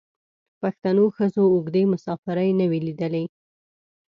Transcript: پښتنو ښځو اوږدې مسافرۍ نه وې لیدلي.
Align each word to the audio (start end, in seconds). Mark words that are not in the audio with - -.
پښتنو 0.61 1.05
ښځو 1.17 1.43
اوږدې 1.53 1.83
مسافرۍ 1.93 2.49
نه 2.59 2.65
وې 2.69 2.79
لیدلي. 2.87 3.25